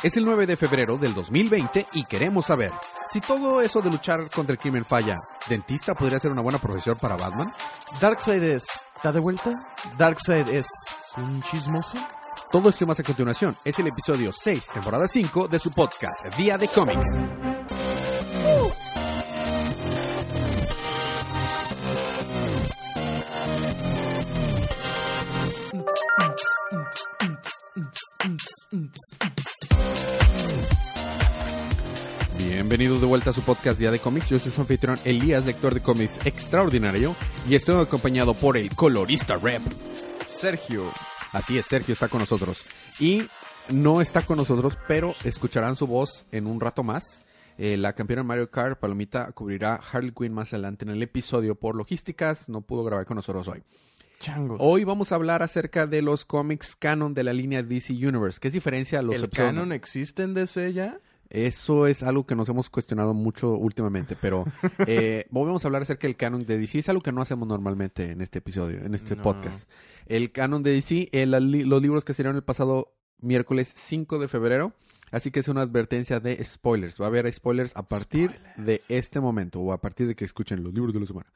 [0.00, 2.70] Es el 9 de febrero del 2020 y queremos saber
[3.10, 5.16] si todo eso de luchar contra el crimen falla.
[5.48, 7.50] ¿Dentista podría ser una buena profesión para Batman?
[8.00, 8.64] Darkseid es.
[8.94, 9.50] ¿Está de vuelta?
[9.96, 10.68] Darkseid es.
[11.16, 11.98] ¿Un chismoso?
[12.52, 13.56] Todo esto y más a continuación.
[13.64, 17.06] Es el episodio 6, temporada 5 de su podcast, Día de Cómics.
[32.78, 34.30] Bienvenidos de vuelta a su podcast Día de Cómics.
[34.30, 37.16] Yo soy su anfitrión Elías, lector de cómics extraordinario,
[37.48, 39.62] y estoy acompañado por el colorista rep,
[40.28, 40.84] Sergio.
[41.32, 42.64] Así es, Sergio está con nosotros.
[43.00, 43.24] Y
[43.68, 47.24] no está con nosotros, pero escucharán su voz en un rato más.
[47.58, 51.74] Eh, la campeona Mario Kart, Palomita, cubrirá Harley Quinn más adelante en el episodio por
[51.74, 52.48] logísticas.
[52.48, 53.64] No pudo grabar con nosotros hoy.
[54.20, 54.58] Changos.
[54.62, 58.38] Hoy vamos a hablar acerca de los cómics canon de la línea DC Universe.
[58.40, 59.52] ¿Qué es diferencia a los ¿El episodios?
[59.52, 61.00] canon existe en DC ya?
[61.30, 64.44] Eso es algo que nos hemos cuestionado mucho últimamente, pero
[64.86, 66.78] eh, vamos a hablar acerca del canon de DC.
[66.78, 69.22] Es algo que no hacemos normalmente en este episodio, en este No.
[69.22, 69.68] podcast.
[70.06, 74.28] El canon de DC, el- li- los libros que salieron el pasado miércoles 5 de
[74.28, 74.72] febrero.
[75.10, 77.00] Así que es una advertencia de spoilers.
[77.00, 80.62] Va a haber spoilers a partir de este momento o a partir de que escuchen
[80.62, 81.26] los libros de la semana.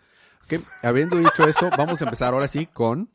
[0.44, 3.08] Ok, habiendo dicho eso, vamos a empezar ahora sí con...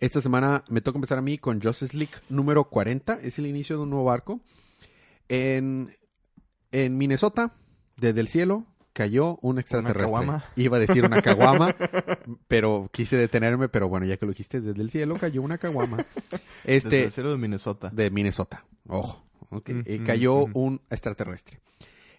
[0.00, 3.20] Esta semana me toca empezar a mí con Justice League número 40.
[3.22, 4.40] Es el inicio de un nuevo arco.
[5.28, 5.94] En,
[6.72, 7.52] en Minnesota,
[7.96, 10.04] desde el cielo, cayó un extraterrestre.
[10.04, 10.44] caguama.
[10.56, 11.76] Iba a decir una caguama,
[12.48, 13.68] pero quise detenerme.
[13.68, 15.98] Pero bueno, ya que lo dijiste, desde el cielo cayó una caguama.
[16.64, 17.90] Desde Este, el cielo de Minnesota.
[17.92, 18.64] de Minnesota.
[18.88, 19.24] Ojo.
[19.50, 19.68] ok.
[19.68, 21.60] Eh, Ujú, cayó un extraterrestre.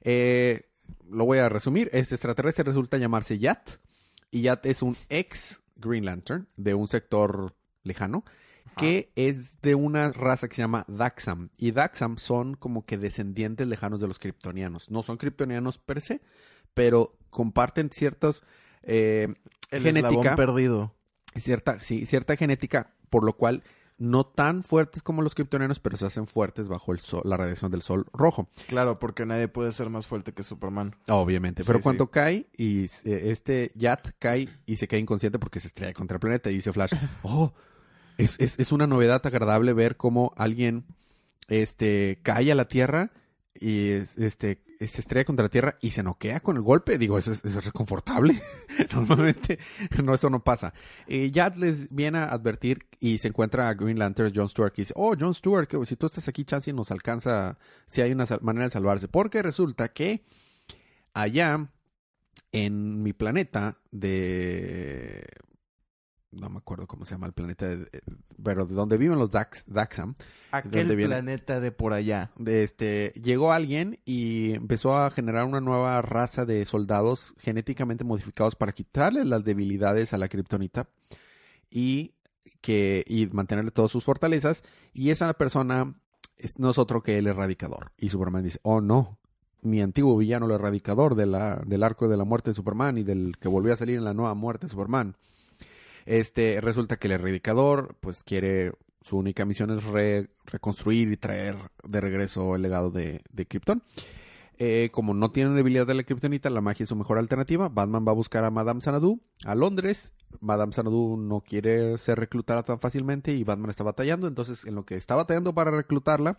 [0.01, 0.69] Eh,
[1.09, 1.89] lo voy a resumir.
[1.93, 3.69] Este extraterrestre resulta llamarse Yat.
[4.29, 8.23] Y Yat es un ex Green Lantern de un sector lejano
[8.77, 11.49] que es de una raza que se llama Daxam.
[11.57, 14.89] Y Daxam son como que descendientes lejanos de los kryptonianos.
[14.89, 16.21] No son kryptonianos per se,
[16.73, 18.43] pero comparten ciertos
[18.83, 19.27] eh,
[19.71, 20.35] El genética.
[20.37, 20.95] perdido.
[21.35, 23.61] cierta, sí, cierta genética, por lo cual
[23.97, 27.71] no tan fuertes como los kryptonianos, pero se hacen fuertes bajo el sol, la radiación
[27.71, 28.49] del sol rojo.
[28.67, 30.95] Claro, porque nadie puede ser más fuerte que Superman.
[31.09, 31.63] Obviamente.
[31.65, 32.09] Pero Sí, cuando sí.
[32.13, 32.89] cae y eh,
[33.31, 36.71] este Yat cae y se cae inconsciente porque se estrella contra el planeta y dice
[36.73, 36.93] Flash,
[37.23, 37.53] oh,
[38.23, 40.85] es, es, es una novedad agradable ver cómo alguien
[41.47, 43.11] este, cae a la Tierra
[43.53, 46.97] y es- este, se estrella contra la Tierra y se noquea con el golpe.
[46.97, 48.41] Digo, es, es reconfortable.
[48.93, 49.59] Normalmente
[50.03, 50.73] no, eso no pasa.
[51.07, 54.81] Eh, Yat les viene a advertir y se encuentra a Green Lantern John Stewart que
[54.83, 58.25] dice, oh, John Stewart, que si tú estás aquí, chance nos alcanza, si hay una
[58.41, 59.07] manera de salvarse.
[59.07, 60.23] Porque resulta que
[61.13, 61.69] allá
[62.51, 65.23] en mi planeta de...
[66.31, 67.89] No me acuerdo cómo se llama el planeta, de-
[68.41, 70.15] pero de donde viven los Dax, Daxam,
[70.51, 71.07] Aquel viene?
[71.15, 72.31] planeta de por allá.
[72.37, 78.55] de este, llegó alguien y empezó a generar una nueva raza de soldados genéticamente modificados
[78.55, 80.87] para quitarle las debilidades a la kriptonita
[81.69, 82.13] y
[82.61, 85.95] que y mantenerle todas sus fortalezas y esa persona
[86.37, 89.17] es, no es otro que el erradicador y Superman dice oh no
[89.61, 93.03] mi antiguo villano el erradicador de la, del arco de la muerte de Superman y
[93.03, 95.15] del que volvió a salir en la nueva muerte de Superman
[96.05, 101.57] este resulta que el erradicador pues quiere su única misión es re- reconstruir y traer
[101.83, 103.83] de regreso el legado de, de Krypton.
[104.63, 107.67] Eh, como no tienen debilidad de la Kryptonita, la magia es su mejor alternativa.
[107.67, 110.13] Batman va a buscar a Madame Xanadu a Londres.
[110.39, 114.27] Madame Xanadu no quiere ser reclutada tan fácilmente y Batman está batallando.
[114.27, 116.37] Entonces, en lo que está batallando para reclutarla,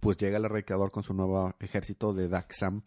[0.00, 2.82] pues llega el erradicador con su nuevo ejército de Daxam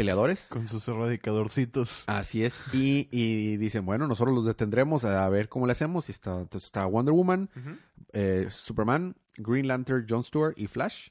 [0.00, 0.48] peleadores.
[0.48, 2.04] Con sus erradicadorcitos.
[2.06, 2.64] Así es.
[2.72, 6.08] Y, y dicen, bueno, nosotros los detendremos a ver cómo le hacemos.
[6.08, 7.50] Y está, entonces está Wonder Woman,
[8.14, 11.08] eh, Superman, Green Lantern, John Stewart y Flash.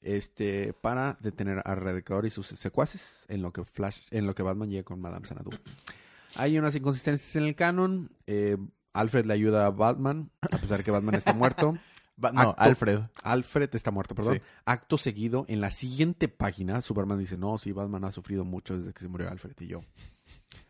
[0.00, 4.42] Este, para detener a Erradicador y sus secuaces en lo que Flash, en lo que
[4.42, 5.50] Batman llega con Madame Xanadu.
[6.36, 8.10] Hay unas inconsistencias en el canon.
[8.26, 8.56] eh,
[8.94, 11.76] Alfred le ayuda a Batman, a pesar de que Batman está muerto.
[12.20, 13.00] Ba- no, Acto- Alfred.
[13.22, 14.34] Alfred está muerto, perdón.
[14.36, 14.42] Sí.
[14.66, 18.92] Acto seguido, en la siguiente página, Superman dice, no, sí, Batman ha sufrido mucho desde
[18.92, 19.80] que se murió Alfred y yo.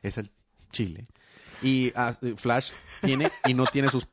[0.03, 0.31] Es el
[0.71, 1.07] chile.
[1.63, 2.71] Y ah, Flash
[3.03, 4.07] tiene y no tiene sus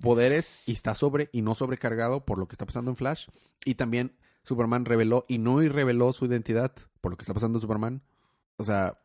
[0.00, 3.28] poderes y está sobre y no sobrecargado por lo que está pasando en Flash.
[3.64, 7.62] Y también Superman reveló y no reveló su identidad por lo que está pasando en
[7.62, 8.02] Superman.
[8.56, 8.98] O sea,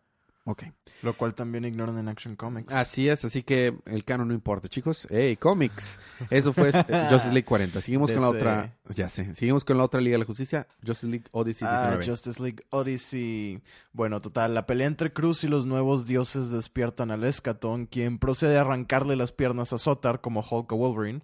[0.47, 0.63] Ok.
[1.01, 2.71] Lo cual también ignoran en Action Comics.
[2.71, 5.07] Así es, así que el canon no importa, chicos.
[5.09, 5.99] ¡Ey, cómics!
[6.29, 6.71] Eso fue
[7.09, 7.81] Justice League 40.
[7.81, 8.75] Seguimos con la otra...
[8.89, 9.33] Ya sé.
[9.33, 10.67] Seguimos con la otra Liga de la Justicia.
[10.85, 12.05] Justice League Odyssey Ah, 19.
[12.05, 13.61] Justice League Odyssey.
[13.91, 18.57] Bueno, total, la pelea entre Cruz y los nuevos dioses despiertan al Escatón, quien procede
[18.57, 21.21] a arrancarle las piernas a Sotar como Hulk o Wolverine.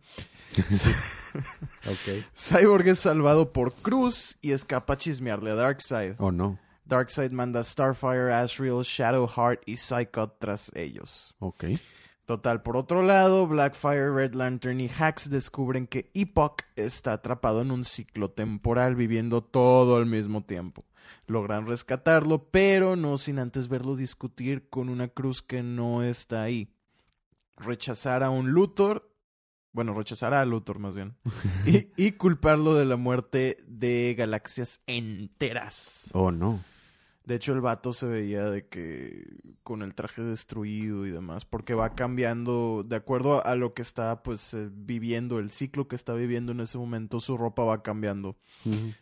[1.87, 2.25] Ok.
[2.35, 6.15] Cyborg es salvado por Cruz y escapa a chismearle a Darkseid.
[6.17, 6.59] Oh, no.
[6.85, 11.35] Darkseid manda Starfire, Asriel, Shadowheart y Psychot tras ellos.
[11.39, 11.65] Ok.
[12.25, 17.71] Total, por otro lado, Blackfire, Red Lantern y Hax descubren que Epoch está atrapado en
[17.71, 20.85] un ciclo temporal viviendo todo al mismo tiempo.
[21.27, 26.73] Logran rescatarlo, pero no sin antes verlo discutir con una cruz que no está ahí.
[27.57, 29.10] Rechazar a un Luthor,
[29.73, 31.15] bueno, rechazar a Luthor más bien,
[31.65, 36.09] y, y culparlo de la muerte de galaxias enteras.
[36.13, 36.63] Oh, no.
[37.23, 39.25] De hecho, el vato se veía de que
[39.61, 44.23] con el traje destruido y demás, porque va cambiando de acuerdo a lo que está
[44.23, 48.37] pues eh, viviendo, el ciclo que está viviendo en ese momento, su ropa va cambiando.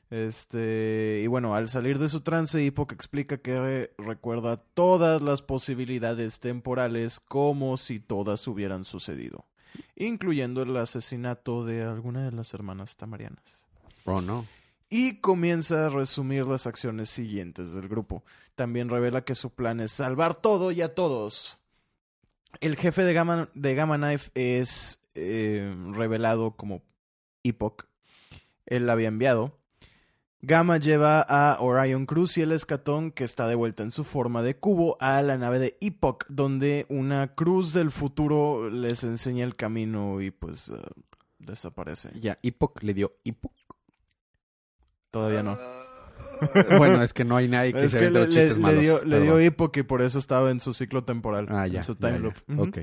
[0.10, 5.42] Este, y bueno, al salir de su trance, Epoch explica que re- recuerda todas las
[5.42, 9.46] posibilidades temporales como si todas hubieran sucedido,
[9.96, 13.66] incluyendo el asesinato de alguna de las hermanas tamarianas
[14.06, 14.46] Oh, no.
[14.90, 18.24] y comienza a resumir las acciones siguientes del grupo.
[18.56, 21.60] También revela que su plan es salvar todo y a todos.
[22.62, 26.82] El jefe de Gamma, de Gamma Knife es eh, revelado como
[27.44, 27.86] Epoch.
[28.66, 29.59] Él la había enviado.
[30.42, 34.42] Gamma lleva a Orion Cruz y el escatón, que está de vuelta en su forma
[34.42, 39.56] de cubo, a la nave de Epoch, donde una cruz del futuro les enseña el
[39.58, 40.76] camino y pues eh,
[41.40, 42.12] desaparece.
[42.20, 43.52] Ya, Epoch le dio Epoch.
[45.12, 45.58] Todavía no.
[46.78, 48.76] bueno, es que no hay nadie que Es se que le, los chistes le- malos.
[48.78, 49.24] le dio, le Perdón.
[49.24, 51.48] dio hipo que por eso estaba en su ciclo temporal.
[51.50, 52.20] Ah, ya, En su ya, time ya.
[52.20, 52.36] loop.
[52.48, 52.78] Ujú, Ok.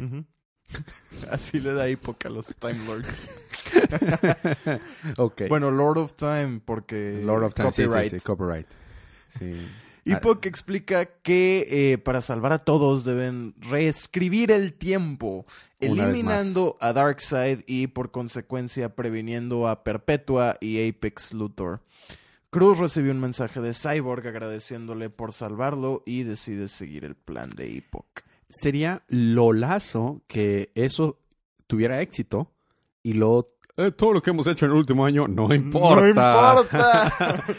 [1.31, 3.31] Así le da hipo a los Time Lords.
[5.17, 5.43] ok.
[5.49, 7.21] Bueno, Lord of Time, porque.
[7.23, 8.13] Lord of Time, sí, sí, copyright.
[8.13, 8.67] sí, copyright.
[9.39, 9.69] Sí.
[10.07, 15.47] Epoch explica que eh, para salvar a todos deben reescribir el tiempo,
[15.81, 21.81] eliminando a Darkseid y por consecuencia previniendo a Perpetua y Apex Luthor.
[22.51, 27.77] Cruz recibió un mensaje de Cyborg agradeciéndole por salvarlo y decide seguir el plan de
[27.77, 28.23] Epoch.
[28.49, 31.19] Sería lolazo que eso
[31.67, 32.53] tuviera éxito
[33.03, 36.01] y luego eh, todo lo que hemos hecho en el último año no importa.
[36.01, 37.13] No importa.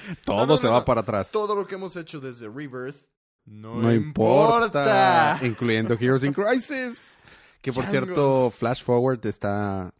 [0.25, 1.31] todo No, no, se va para atrás.
[1.31, 3.05] Todo lo que hemos hecho desde Rebirth
[3.45, 4.65] no, importa.
[4.65, 5.39] importa.
[5.45, 7.15] Incluyendo Heroes in Crisis.
[7.61, 8.05] Que por Changos.
[8.05, 9.93] cierto, Flash Forward está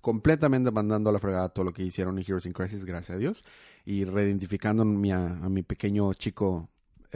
[0.00, 3.18] completamente mandando a la fregada todo lo que hicieron en Heroes in Crisis, gracias a
[3.18, 3.42] Dios.
[3.84, 6.68] Y reidentificando a mi, a, a mi pequeño chico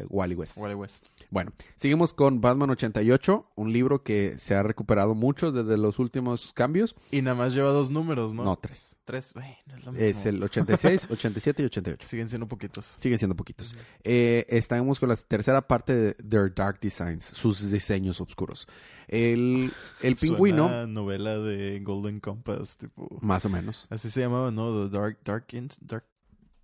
[0.09, 0.57] Wally West.
[0.59, 1.07] Wally West.
[1.31, 6.53] Bueno, seguimos con Batman 88, un libro que se ha recuperado mucho desde los últimos
[6.53, 6.95] cambios.
[7.11, 8.45] Y nada más lleva dos números, ¿no?
[8.45, 8.97] No, tres.
[9.05, 9.33] Tres.
[9.35, 10.07] Bueno, es lo mismo.
[10.07, 12.07] Es el 86, 87 y 88.
[12.09, 12.97] Siguen siendo poquitos.
[12.99, 13.75] Siguen siendo poquitos.
[14.05, 18.67] Eh, estamos con la tercera parte de Their Dark Designs, sus diseños oscuros.
[19.09, 23.19] El, el pingüino, Suena novela de Golden Compass, tipo.
[23.21, 23.87] más o menos.
[23.91, 24.89] Así se llamaba, ¿no?
[24.89, 26.05] The Dark, Dark, In- Dark,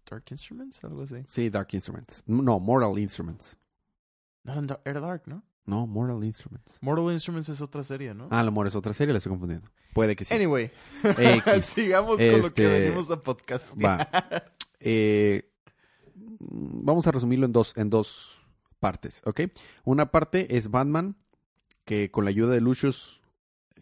[0.09, 1.17] Dark Instruments, algo así.
[1.27, 2.23] Sí, Dark Instruments.
[2.27, 3.57] No, Mortal Instruments.
[4.45, 5.43] No, era Dark- ¿no?
[5.67, 6.79] No, Mortal Instruments.
[6.81, 8.29] Mortal Instruments es otra serie, ¿no?
[8.31, 9.69] Ah, el amor es otra serie, la estoy confundiendo.
[9.93, 10.35] Puede que sí.
[10.35, 10.71] Anyway,
[11.63, 13.75] sigamos con lo Este, que venimos a podcast.
[13.83, 14.09] Va.
[14.81, 15.51] Eh,
[16.39, 18.39] vamos a resumirlo en dos, en dos
[18.81, 19.41] partes, ¿ok?
[19.85, 21.17] Una parte es Batman,
[21.85, 23.21] que con la ayuda de Lucius...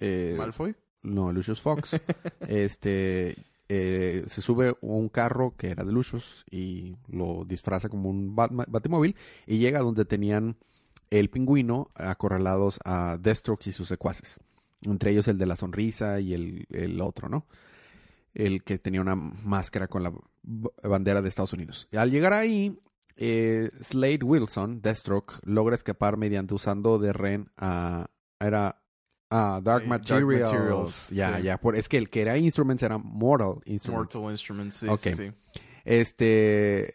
[0.00, 0.74] eh, ¿Malfoy?
[1.02, 2.00] no, Lucius Fox,
[2.48, 3.36] este,
[3.68, 9.16] eh, se sube un carro que era de Lucius y lo disfraza como un batimóvil
[9.46, 10.56] y llega donde tenían
[11.10, 14.40] el pingüino acorralados a Deathstroke y sus secuaces.
[14.82, 17.46] Entre ellos el de la sonrisa y el, el otro, ¿no?
[18.34, 20.12] El que tenía una máscara con la
[20.82, 21.88] bandera de Estados Unidos.
[21.92, 22.78] Al llegar ahí,
[23.16, 28.10] eh, Slade Wilson, Deathstroke, logra escapar mediante usando de Ren a...
[28.38, 28.82] Era...
[29.30, 31.10] a Dark Eh, Dark Materials.
[31.10, 31.42] Ya, sí.
[31.42, 31.58] ya.
[31.58, 34.14] Por, es que el que era Instruments era Mortal Instruments.
[34.14, 34.98] Mortal Instruments, sí, Ok.
[35.00, 35.32] sí, sí.
[35.84, 36.94] Este...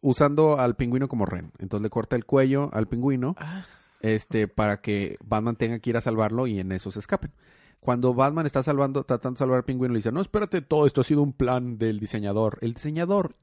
[0.00, 1.50] Usando al pingüino como Ren.
[1.58, 3.64] Entonces le corta el cuello al pingüino Ah,
[4.02, 7.32] este, para que Batman tenga que ir a salvarlo y en eso se escapen.
[7.80, 11.00] Cuando Batman está salvando, tratando de salvar al pingüino, le dice, no, espérate, todo esto
[11.00, 12.58] ha sido un plan del diseñador.
[12.60, 13.34] El diseñador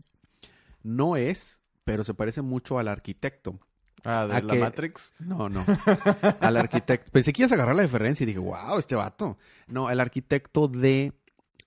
[0.84, 3.60] no es, pero se parece mucho al arquitecto.
[4.04, 4.56] Ah, de ¿A la?
[4.56, 5.14] Matrix.
[5.20, 5.66] No, no.
[6.40, 7.12] Al arquitecto.
[7.12, 9.38] Pensé que ibas a agarrar la diferencia y dije, wow, este vato.
[9.68, 11.14] No, el arquitecto de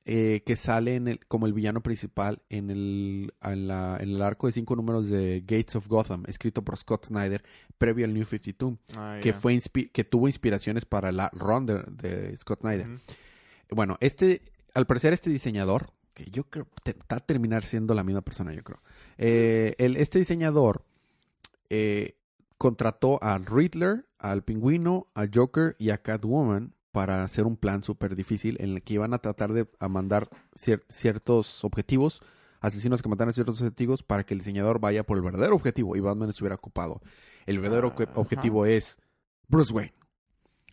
[0.06, 4.20] eh, que sale en el, como el villano principal en el, en, la- en el
[4.22, 7.42] arco de cinco números de Gates of Gotham, escrito por Scott Snyder,
[7.78, 11.82] previo al New 52, Ah, que, fue inspi- que tuvo inspiraciones para la run de,
[11.88, 12.86] de Scott Snyder.
[13.70, 14.42] Bueno, este,
[14.74, 16.66] al parecer este diseñador, que yo creo
[17.10, 18.82] va a terminar siendo la misma persona, yo creo.
[19.16, 20.84] Eh, el, este diseñador
[21.70, 22.14] eh,
[22.64, 28.16] contrató a Riddler, al Pingüino, a Joker y a Catwoman para hacer un plan súper
[28.16, 32.22] difícil en el que iban a tratar de a mandar cier- ciertos objetivos,
[32.60, 36.00] asesinos que mataran ciertos objetivos para que el diseñador vaya por el verdadero objetivo y
[36.00, 37.02] Batman estuviera ocupado.
[37.44, 38.12] El verdadero Ajá.
[38.14, 38.98] objetivo es
[39.46, 39.92] Bruce Wayne.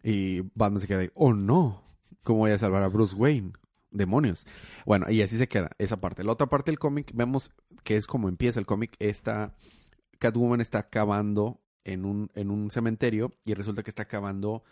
[0.01, 1.83] Y Batman se queda ahí, oh no,
[2.24, 3.51] ¿cómo voy a salvar a Bruce Wayne?
[3.89, 4.48] Demonios.
[4.86, 6.24] Bueno, y así se queda esa parte.
[6.24, 7.51] La otra parte del cómic, vemos
[7.83, 8.95] que es como empieza el cómic.
[9.00, 9.53] Esta
[10.19, 14.63] Catwoman está cavando en un, en un cementerio y resulta que está cavando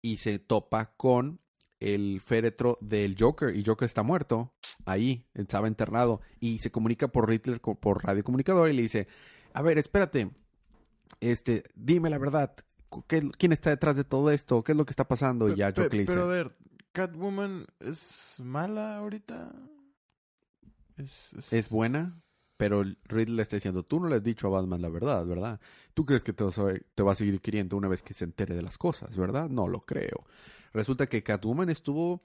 [0.00, 1.40] y se topa con
[1.80, 4.52] el féretro del Joker y Joker está muerto
[4.84, 9.08] ahí, estaba enterrado y se comunica por Riddler por radiocomunicador y le dice,
[9.52, 10.30] a ver, espérate,
[11.20, 12.54] este, dime la verdad,
[13.08, 14.62] ¿qué- ¿quién está detrás de todo esto?
[14.64, 15.48] ¿Qué es lo que está pasando?
[15.48, 16.56] Y ya Joker le dice, Pero a ver,
[16.92, 19.52] Catwoman es mala ahorita.
[20.96, 22.12] Es, es buena,
[22.62, 25.60] pero Riddler le está diciendo, tú no le has dicho a Batman la verdad, ¿verdad?
[25.94, 28.24] Tú crees que te, vas a- te va a seguir queriendo una vez que se
[28.24, 29.48] entere de las cosas, ¿verdad?
[29.48, 30.24] No lo creo.
[30.72, 32.22] Resulta que Catwoman estuvo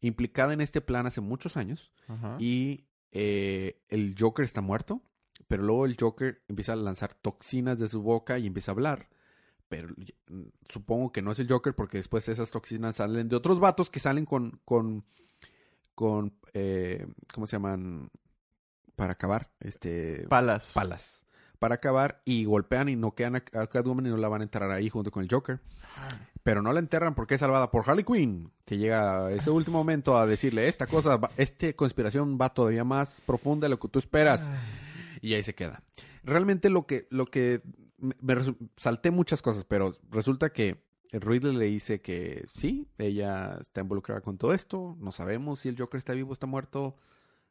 [0.00, 2.36] implicada en este plan hace muchos años Ajá.
[2.38, 5.02] y eh, el Joker está muerto,
[5.48, 9.08] pero luego el Joker empieza a lanzar toxinas de su boca y empieza a hablar.
[9.68, 13.58] Pero mm, supongo que no es el Joker porque después esas toxinas salen de otros
[13.58, 15.04] vatos que salen con, con,
[15.94, 18.10] con, eh, ¿cómo se llaman?
[18.98, 20.72] Para acabar, este, Palas.
[20.74, 21.24] palas.
[21.60, 24.72] Para acabar y golpean y noquean a, a Catwoman y no la van a enterrar
[24.72, 25.60] ahí junto con el Joker.
[26.42, 29.78] Pero no la enterran porque es salvada por Harley Quinn, que llega a ese último
[29.78, 34.00] momento a decirle, esta cosa, esta conspiración va todavía más profunda de lo que tú
[34.00, 34.50] esperas.
[35.20, 35.80] Y ahí se queda.
[36.24, 37.62] Realmente lo que, lo que
[37.98, 38.42] me, me
[38.76, 44.38] salté muchas cosas, pero resulta que Riddler le dice que sí, ella está involucrada con
[44.38, 44.96] todo esto.
[44.98, 46.96] No sabemos si el Joker está vivo o está muerto.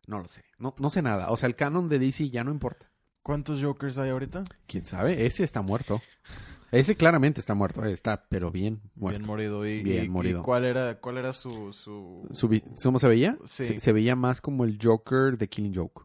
[0.08, 0.44] No lo sé.
[0.58, 1.30] No, no sé nada.
[1.30, 2.90] O sea, el canon de DC ya no importa.
[3.22, 4.44] ¿Cuántos Jokers hay ahorita?
[4.68, 5.26] ¿Quién sabe?
[5.26, 6.02] Ese está muerto.
[6.72, 7.84] Ese claramente está muerto.
[7.86, 9.20] Está, pero bien muerto.
[9.20, 9.66] Bien morido.
[9.68, 10.44] ¿Y, Bien y- y morido.
[10.44, 11.72] cuál era, cuál era su...
[11.74, 12.28] su...
[12.84, 13.38] ¿Cómo se veía?
[13.46, 13.66] Sí.
[13.68, 16.04] Se, se veía más como el Joker de Killing Joke.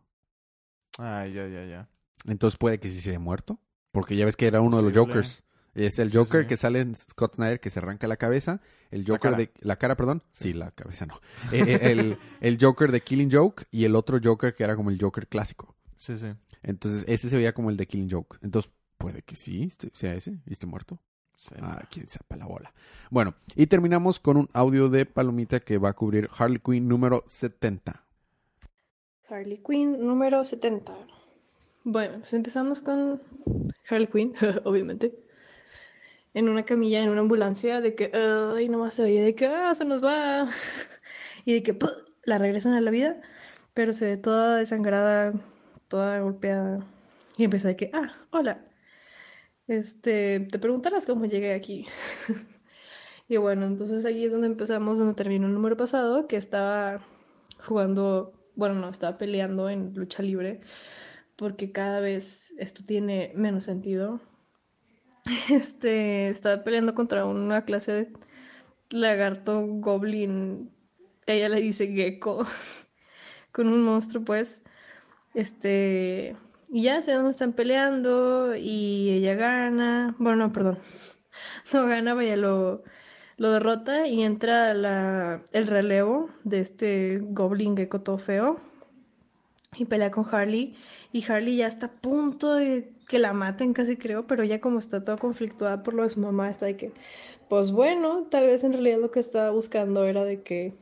[0.98, 1.88] Ah, ya, ya, ya.
[2.26, 3.58] Entonces puede que sí se haya muerto.
[3.92, 4.92] Porque ya ves que era uno de los.
[4.96, 5.44] Jokers.
[5.74, 6.48] Es el Sí, Joker sí.
[6.48, 8.60] que sale en Scott Snyder que se arranca la cabeza.
[8.90, 9.50] El Joker de...
[9.60, 10.22] La cara, perdón.
[10.32, 10.52] Sí, Sí.
[10.52, 11.14] la cabeza no.
[11.50, 14.90] Eh, eh, el, el Joker de Killing Joke y el otro Joker que era como
[14.90, 15.74] el Joker clásico.
[15.96, 16.26] Sí, sí.
[16.62, 18.36] Entonces ese se veía como el de Killing Joke.
[18.42, 20.98] Entonces puede que sí esté- sea ese y esté muerto.
[21.36, 21.54] Sí.
[21.60, 22.72] Ah, quién sepa la bola.
[23.10, 27.24] Bueno, y terminamos con un audio de Palomita que va a cubrir Harley Quinn número
[27.26, 28.04] 70.
[29.28, 30.92] Harley Quinn número 70.
[31.84, 33.20] Bueno, pues empezamos con
[33.88, 35.12] Harley Quinn, obviamente.
[36.34, 39.74] En una camilla, en una ambulancia, de que, ay, nomás se oye de que, ah,
[39.74, 40.48] se nos va.
[41.44, 41.78] Y de que,
[42.24, 43.20] la regresan a la vida,
[43.74, 45.32] pero se ve toda desangrada,
[45.88, 46.86] toda golpeada.
[47.36, 48.64] Y empieza de que, ah, hola.
[49.66, 51.86] Este, te preguntarás cómo llegué aquí.
[53.28, 57.00] Y bueno, entonces ahí es donde empezamos, donde terminó el número pasado, que estaba
[57.66, 60.60] jugando, bueno, no, estaba peleando en lucha libre,
[61.36, 64.20] porque cada vez esto tiene menos sentido.
[65.50, 68.12] Este, estaba peleando contra una clase de
[68.90, 70.70] lagarto goblin,
[71.26, 72.46] ella le dice gecko,
[73.52, 74.62] con un monstruo, pues.
[75.34, 76.36] Este,
[76.70, 80.78] y ya se están peleando y ella gana, bueno, no, perdón,
[81.72, 82.82] no gana, vaya, lo,
[83.38, 88.71] lo derrota y entra la, el relevo de este Goblin Gecko todo feo
[89.76, 90.74] y pelea con Harley
[91.12, 94.78] y Harley ya está a punto de que la maten casi creo, pero ya como
[94.78, 96.92] está toda conflictuada por lo de su mamá, está de que,
[97.48, 100.74] pues bueno, tal vez en realidad lo que estaba buscando era de que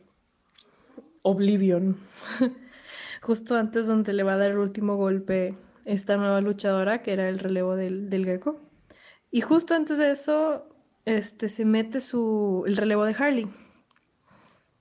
[1.23, 1.97] Oblivion,
[3.23, 5.55] justo antes donde le va a dar el último golpe
[5.85, 8.61] esta nueva luchadora que era el relevo del, del Gecko.
[9.31, 10.67] Y justo antes de eso,
[11.05, 13.47] este, se mete su, el relevo de Harley,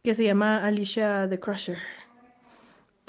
[0.03, 1.77] que se llama Alicia the Crusher.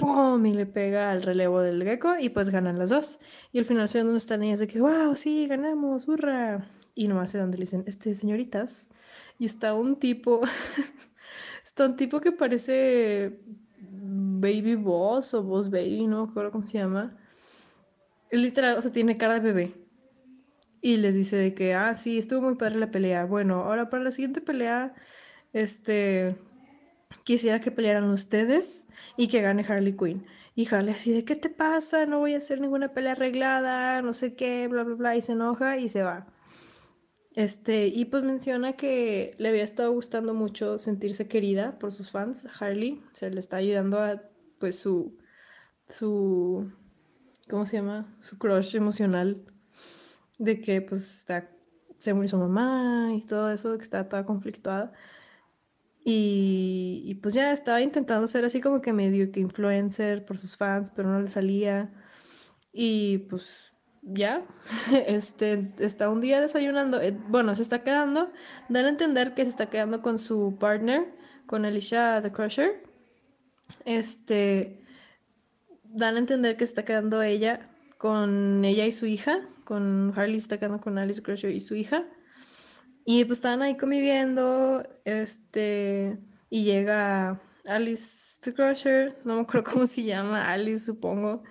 [0.01, 0.43] ¡Pum!
[0.47, 3.19] Y le pega al relevo del gecko y pues ganan las dos.
[3.51, 6.67] Y al final se ven donde están ellas de que, wow, sí, ganamos, hurra.
[6.95, 8.89] Y nomás se donde le dicen, este, señoritas.
[9.37, 10.41] Y está un tipo,
[11.63, 13.39] está un tipo que parece
[13.79, 17.15] Baby Boss o Boss Baby, no me acuerdo cómo se llama.
[18.31, 19.73] Literal, o sea, tiene cara de bebé.
[20.81, 23.25] Y les dice de que, ah, sí, estuvo muy padre la pelea.
[23.25, 24.95] Bueno, ahora para la siguiente pelea,
[25.53, 26.35] este,
[27.23, 28.87] quisiera que pelearan ustedes
[29.17, 30.25] y que gane Harley Quinn.
[30.55, 32.05] Y Harley así de, ¿qué te pasa?
[32.05, 35.31] No voy a hacer ninguna pelea arreglada, no sé qué, bla, bla, bla, y se
[35.33, 36.27] enoja y se va.
[37.33, 42.47] Este, y pues menciona que le había estado gustando mucho sentirse querida por sus fans,
[42.59, 44.21] Harley, se le está ayudando a,
[44.59, 45.17] pues, su,
[45.87, 46.69] su,
[47.49, 48.13] ¿cómo se llama?
[48.19, 49.45] Su crush emocional
[50.39, 51.49] de que, pues, está,
[51.97, 54.91] se murió su mamá y todo eso, que está toda conflictuada.
[56.03, 60.91] Y, pues ya estaba intentando ser así como que medio que influencer por sus fans,
[60.91, 61.91] pero no le salía.
[62.73, 63.59] Y pues
[64.01, 64.43] ya,
[65.07, 68.31] este, está un día desayunando, eh, bueno, se está quedando,
[68.69, 71.13] dan a entender que se está quedando con su partner,
[71.45, 72.83] con Alicia the Crusher.
[73.85, 74.83] Este,
[75.83, 77.69] dan a entender que se está quedando ella
[78.01, 81.75] con ella y su hija, con Harley se está quedando con Alice Crusher y su
[81.75, 82.03] hija.
[83.05, 86.17] Y pues estaban ahí conviviendo, este,
[86.49, 91.43] y llega Alice the Crusher, no me acuerdo cómo se llama, Alice supongo,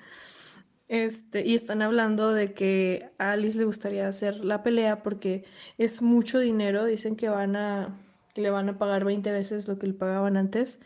[0.89, 5.45] este, y están hablando de que a Alice le gustaría hacer la pelea porque
[5.79, 7.99] es mucho dinero, dicen que van a,
[8.35, 10.81] que le van a pagar 20 veces lo que le pagaban antes,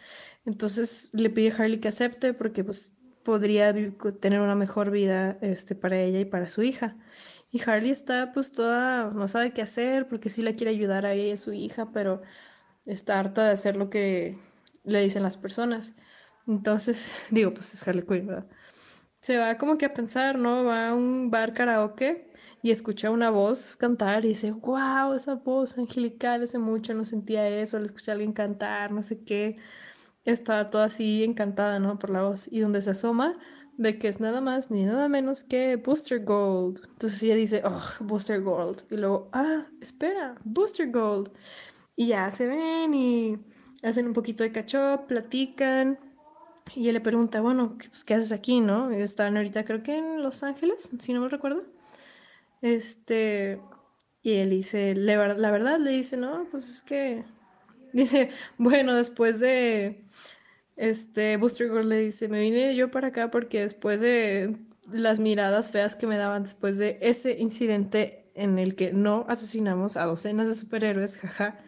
[0.47, 2.93] entonces le pide a Harley que acepte porque pues
[3.25, 3.75] podría
[4.21, 6.97] tener una mejor vida, este, para ella y para su hija.
[7.55, 11.13] Y Harley está pues toda, no sabe qué hacer porque sí la quiere ayudar a
[11.13, 12.21] ella y su hija, pero
[12.85, 14.37] está harta de hacer lo que
[14.83, 15.95] le dicen las personas.
[16.49, 18.47] Entonces, digo, pues es Harley Quinn, ¿verdad?
[19.21, 20.65] Se va como que a pensar, ¿no?
[20.65, 22.29] Va a un bar karaoke
[22.63, 27.49] y escucha una voz cantar y dice, wow, esa voz angelical, hace mucho no sentía
[27.49, 29.59] eso, le escuché a alguien cantar, no sé qué.
[30.25, 32.01] Estaba toda así encantada, ¿no?
[32.01, 32.49] Por la voz.
[32.51, 33.39] Y donde se asoma,
[33.77, 36.81] ve que es nada más ni nada menos que Booster Gold.
[36.85, 38.85] Entonces ella dice, oh, Booster Gold.
[38.91, 41.31] Y luego, ah, espera, Booster Gold.
[41.97, 43.39] Y ya se ven y
[43.83, 44.77] hacen un poquito de catch
[45.07, 45.99] platican.
[46.75, 48.91] Y él le pregunta, bueno, pues, ¿qué haces aquí, no?
[48.91, 51.63] Están ahorita creo que en Los Ángeles, si no me recuerdo.
[52.63, 53.61] Este,
[54.23, 55.17] y él dice, la
[55.51, 57.25] verdad le dice, no, pues es que,
[57.93, 60.03] dice, bueno, después de
[60.77, 64.57] este, Booster Gold le dice, me vine yo para acá porque después de
[64.93, 69.97] las miradas feas que me daban después de ese incidente en el que no asesinamos
[69.97, 71.61] a docenas de superhéroes, jaja,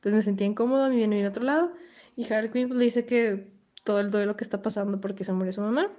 [0.00, 1.72] pues me sentía incómodo, me vine a otro lado.
[2.16, 3.48] Y Harley Quinn le dice que
[3.84, 5.90] todo el duelo que está pasando porque se murió su mamá.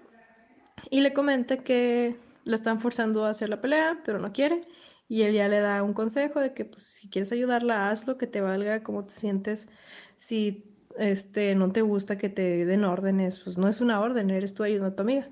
[0.89, 4.65] Y le comenta que la están forzando a hacer la pelea, pero no quiere.
[5.08, 8.28] Y él ya le da un consejo de que pues si quieres ayudarla, hazlo, que
[8.28, 9.67] te valga cómo te sientes.
[10.15, 14.53] Si este, no te gusta que te den órdenes, pues no es una orden, eres
[14.53, 15.29] tú ayudando a tu amiga.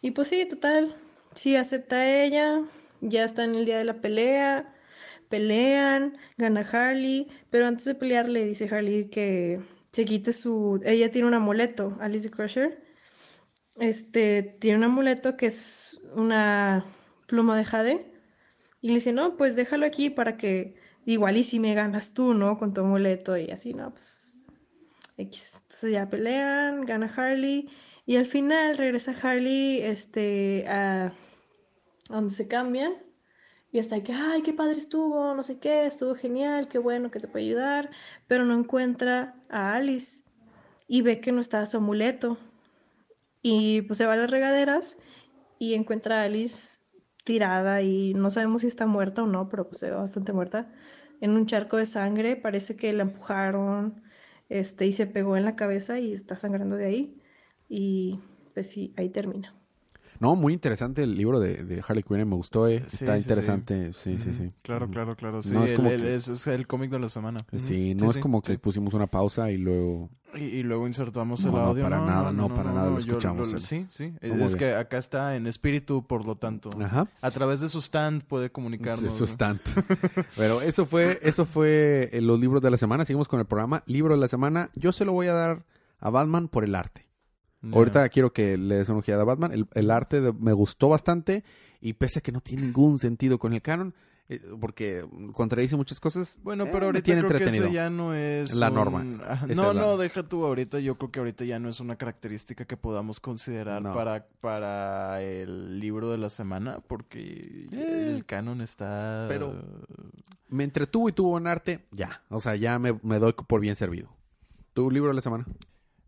[0.00, 0.96] Y pues sí, total,
[1.34, 2.62] sí acepta ella,
[3.00, 4.74] ya está en el día de la pelea,
[5.28, 9.60] pelean, gana Harley, pero antes de pelear le dice Harley que
[9.92, 12.82] se quite su, ella tiene un amuleto, Alice Crusher,
[13.78, 16.84] este, tiene un amuleto que es una
[17.26, 18.14] pluma de jade,
[18.80, 22.34] y le dice, no, pues déjalo aquí para que igual y si me ganas tú,
[22.34, 22.58] ¿no?
[22.58, 24.33] Con tu amuleto y así, no, pues
[25.16, 25.60] X.
[25.62, 27.68] Entonces ya pelean, gana Harley
[28.06, 31.12] y al final regresa Harley este, a,
[32.08, 32.94] donde se cambian
[33.72, 37.18] y hasta que, ay, qué padre estuvo, no sé qué, estuvo genial, qué bueno que
[37.18, 37.90] te puede ayudar,
[38.28, 40.22] pero no encuentra a Alice
[40.86, 42.38] y ve que no está su amuleto.
[43.42, 44.96] Y pues se va a las regaderas
[45.58, 46.78] y encuentra a Alice
[47.24, 50.70] tirada y no sabemos si está muerta o no, pero pues se ve bastante muerta,
[51.20, 54.02] en un charco de sangre, parece que la empujaron
[54.54, 57.20] este, y se pegó en la cabeza y está sangrando de ahí.
[57.68, 58.20] Y
[58.54, 59.52] pues sí, ahí termina.
[60.20, 62.76] No, muy interesante el libro de, de Harley Quinn, me gustó, eh.
[62.76, 64.52] está interesante, sí, sí, sí.
[64.62, 65.52] Claro, claro, claro, sí.
[65.52, 66.14] No, es, como que...
[66.14, 67.40] es, el cómic de la semana.
[67.56, 70.08] Sí, no es como que pusimos una pausa y luego...
[70.36, 71.84] Y, luego insertamos el audio.
[71.84, 73.54] No, para nada, no, para nada lo escuchamos.
[73.62, 74.14] sí, sí.
[74.20, 76.70] Es, que acá está en espíritu, por lo tanto.
[76.80, 77.08] Ajá.
[77.20, 79.14] A través de su stand puede comunicarnos.
[79.16, 79.60] su stand.
[80.36, 83.04] Pero eso fue, eso fue eh, los libros de la semana.
[83.04, 83.82] Seguimos con el programa.
[83.86, 84.70] Libro de la semana.
[84.74, 85.64] Yo se lo voy a dar
[86.00, 87.08] a Batman por el arte.
[87.72, 89.66] Ahorita quiero que le des una ojeada a Batman.
[89.72, 91.44] El, arte me gustó bastante
[91.80, 93.94] y pese a que no tiene ningún sentido con el canon,
[94.60, 96.38] porque contradice muchas cosas.
[96.42, 99.04] Bueno, pero eh, ahorita tiene creo que eso ya no es la norma.
[99.54, 100.80] No, no, deja tú ahorita.
[100.80, 105.78] Yo creo que ahorita ya no es una característica que podamos considerar para, para el
[105.78, 108.12] libro de la semana, porque eh.
[108.14, 109.26] el canon está.
[109.28, 109.54] Pero
[110.48, 112.22] me entretuvo y tuvo buen arte, ya.
[112.30, 114.08] O sea, ya me, me doy por bien servido.
[114.72, 115.46] ¿Tu libro de la semana?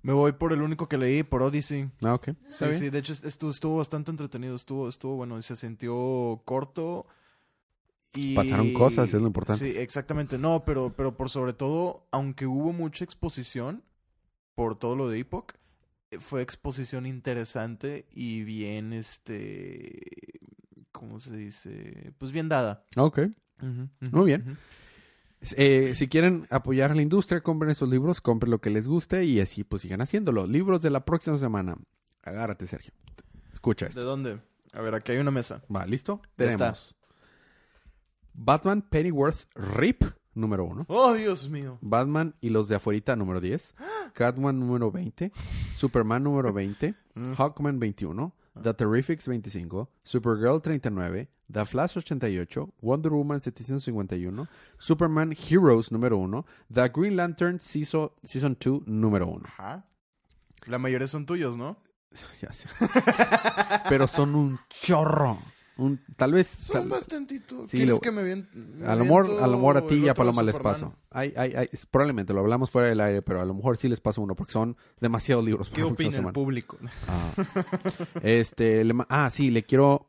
[0.03, 1.91] Me voy por el único que leí, por Odyssey.
[2.03, 2.31] Ah, ok.
[2.51, 7.07] Sí, sí, de hecho estuvo, estuvo bastante entretenido, estuvo, estuvo bueno, y se sintió corto.
[8.14, 8.35] Y...
[8.35, 9.64] Pasaron cosas, es lo importante.
[9.64, 10.38] Sí, exactamente.
[10.38, 13.83] No, pero, pero por sobre todo, aunque hubo mucha exposición,
[14.57, 15.53] por todo lo de Epoch.
[16.11, 20.40] Eh, Fue exposición interesante y bien, este,
[20.90, 22.12] ¿cómo se dice?
[22.19, 22.85] Pues bien dada.
[22.97, 23.21] Ok.
[24.01, 24.59] Muy bien.
[25.57, 29.25] Eh, si quieren apoyar a la industria, compren esos libros, compren lo que les guste
[29.25, 30.47] y así pues sigan haciéndolo.
[30.47, 31.77] Libros de la próxima semana.
[32.23, 32.92] Agárrate, Sergio.
[33.53, 34.01] Escucha esto.
[34.01, 34.40] ¿De dónde?
[34.73, 35.62] A ver, aquí hay una mesa.
[35.75, 36.21] Va, ¿listo?
[36.35, 36.96] Tenemos
[38.37, 40.85] Batman Pennyworth Rip, número uno.
[40.88, 41.79] ¡Oh, Dios mío!
[41.81, 43.75] Batman y los de afuerita, número 10.
[44.12, 45.33] Catwoman, número 20.
[45.75, 46.94] Superman, número 20.
[47.14, 47.33] Mm.
[47.33, 48.35] Hawkman, 21.
[48.62, 49.90] The Terrifics, 25.
[50.05, 51.29] Supergirl, 39.
[51.51, 52.75] The Flash, 88.
[52.81, 54.49] Wonder Woman, 751.
[54.79, 56.44] Superman Heroes, número 1.
[56.72, 59.44] The Green Lantern Season, season 2, número 1.
[59.46, 59.87] Ajá.
[60.66, 61.79] La mayoría son tuyos, ¿no?
[62.40, 62.68] Ya sé.
[63.88, 65.38] Pero son un chorro.
[65.79, 66.47] Un, tal vez...
[66.47, 67.69] Son tal- bastantitos.
[67.69, 70.09] Sí, ¿Quieres lo- que me me a lo mejor, a lo mejor a ti y
[70.09, 70.95] a Paloma les paso.
[71.11, 73.89] Ay, ay, ay, es- probablemente lo hablamos fuera del aire, pero a lo mejor sí
[73.89, 75.69] les paso uno porque son demasiados libros.
[75.69, 76.79] ¿Qué opina el público?
[77.09, 77.31] Ah,
[78.23, 80.07] este, le ma- ah, sí, le quiero,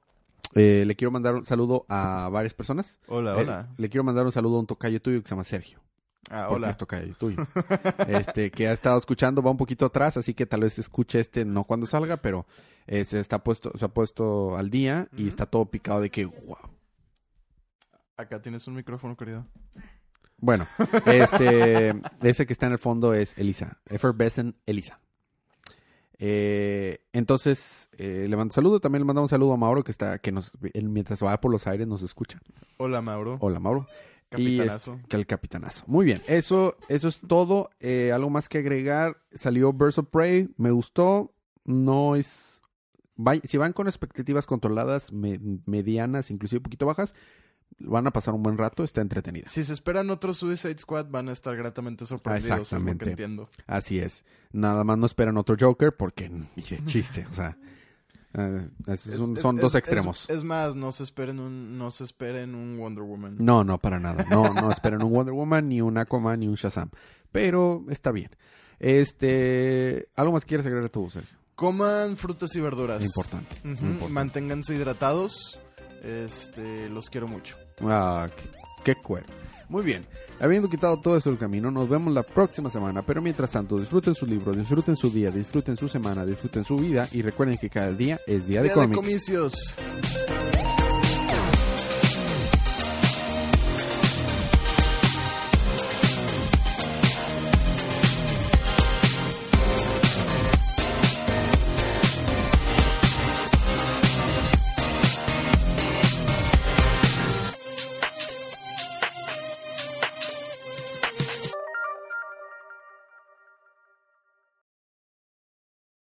[0.56, 3.00] eh, le quiero mandar un saludo a varias personas.
[3.08, 3.68] Hola, Eh, hola.
[3.78, 5.80] le quiero mandar un saludo a un tocayo tuyo que se llama Sergio.
[6.30, 6.70] Ah, Porque hola.
[6.70, 7.38] es tocayo tuyo.
[8.08, 11.46] este, que ha estado escuchando, va un poquito atrás, así que tal vez escuche este
[11.46, 12.46] no cuando salga, pero
[12.86, 16.26] eh, se está puesto, se ha puesto al día y está todo picado de que
[16.26, 16.58] wow.
[18.18, 19.46] Acá tienes un micrófono, querido.
[20.40, 20.68] Bueno,
[21.06, 25.00] este, ese que está en el fondo es Elisa, Effervescent Elisa.
[26.20, 28.80] Eh, entonces, eh, le mando un saludo.
[28.80, 31.52] También le mandamos un saludo a Mauro, que está, que nos, él mientras va por
[31.52, 32.40] los aires nos escucha.
[32.78, 33.38] Hola, Mauro.
[33.40, 33.88] Hola, Mauro.
[34.36, 34.94] Y Capitanazo.
[34.96, 35.84] es- que el capitanazo.
[35.88, 37.70] Muy bien, eso, eso es todo.
[37.80, 39.18] Eh, algo más que agregar.
[39.32, 41.34] Salió Birds of Prey, me gustó.
[41.66, 42.62] No es.
[43.46, 47.16] si van con expectativas controladas, me- medianas, inclusive un poquito bajas,
[47.80, 49.48] van a pasar un buen rato, está entretenida.
[49.48, 52.46] Si se esperan otro Suicide Squad, van a estar gratamente sorprendidos.
[52.46, 53.06] Es lo Exactamente.
[53.06, 53.50] que entiendo.
[53.66, 54.24] Así es.
[54.52, 56.32] Nada más no esperan otro Joker porque
[56.86, 57.58] chiste, o sea,
[58.38, 60.30] eh, es- Es- son, es- son es- dos extremos.
[60.30, 63.36] Es, más, no se esperen un, no se esperen un Wonder Woman.
[63.40, 64.26] No, no, para nada.
[64.30, 66.90] No, no esperen un Wonder Woman, ni un Aquaman, ni un Shazam.
[67.32, 68.30] Pero está bien.
[68.80, 71.38] Este, ¿algo más quieres agregar tú, Sergio?
[71.56, 73.04] Coman frutas y verduras.
[73.04, 73.56] Importante.
[74.10, 75.60] Manténganse hidratados.
[76.04, 77.56] Este, los quiero mucho.
[77.82, 79.26] Ah, qué, qué cuero.
[79.70, 80.06] Muy bien.
[80.40, 83.02] Habiendo quitado todo eso del camino, nos vemos la próxima semana.
[83.02, 87.08] Pero mientras tanto, disfruten su libro, disfruten su día, disfruten su semana, disfruten su vida
[87.12, 88.96] y recuerden que cada día es día de Día de cómics.
[88.96, 89.76] comicios.